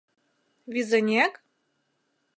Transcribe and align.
—Визынек? 0.73 1.33